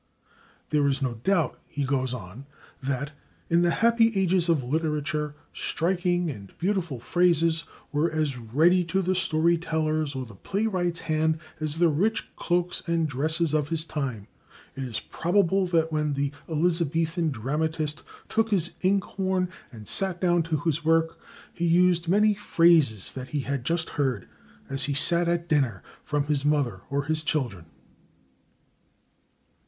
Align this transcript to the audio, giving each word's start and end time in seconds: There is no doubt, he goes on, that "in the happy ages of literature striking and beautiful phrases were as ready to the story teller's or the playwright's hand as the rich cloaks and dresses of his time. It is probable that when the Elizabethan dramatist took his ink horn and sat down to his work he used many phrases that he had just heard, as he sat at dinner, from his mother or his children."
There 0.71 0.87
is 0.87 0.99
no 1.03 1.13
doubt, 1.13 1.59
he 1.67 1.83
goes 1.85 2.11
on, 2.11 2.47
that 2.81 3.11
"in 3.51 3.61
the 3.61 3.69
happy 3.69 4.11
ages 4.19 4.49
of 4.49 4.63
literature 4.63 5.35
striking 5.53 6.27
and 6.27 6.51
beautiful 6.57 6.99
phrases 6.99 7.65
were 7.91 8.09
as 8.11 8.35
ready 8.35 8.83
to 8.85 9.03
the 9.03 9.13
story 9.13 9.59
teller's 9.59 10.15
or 10.15 10.25
the 10.25 10.33
playwright's 10.33 11.01
hand 11.01 11.37
as 11.59 11.77
the 11.77 11.87
rich 11.87 12.35
cloaks 12.35 12.81
and 12.87 13.07
dresses 13.07 13.53
of 13.53 13.69
his 13.69 13.85
time. 13.85 14.27
It 14.75 14.85
is 14.85 14.99
probable 14.99 15.67
that 15.67 15.91
when 15.91 16.13
the 16.13 16.31
Elizabethan 16.49 17.29
dramatist 17.29 18.01
took 18.27 18.49
his 18.49 18.73
ink 18.81 19.03
horn 19.03 19.49
and 19.71 19.87
sat 19.87 20.19
down 20.19 20.41
to 20.49 20.57
his 20.61 20.83
work 20.83 21.19
he 21.53 21.67
used 21.67 22.07
many 22.07 22.33
phrases 22.33 23.11
that 23.13 23.27
he 23.27 23.41
had 23.41 23.63
just 23.63 23.91
heard, 23.91 24.27
as 24.67 24.85
he 24.85 24.95
sat 24.95 25.27
at 25.27 25.47
dinner, 25.47 25.83
from 26.03 26.23
his 26.23 26.43
mother 26.43 26.81
or 26.89 27.03
his 27.03 27.21
children." 27.23 27.67